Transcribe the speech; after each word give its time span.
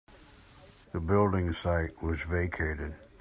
The 0.93 0.99
building 0.99 1.53
site 1.53 2.01
was 2.01 2.23
vacated. 2.23 2.95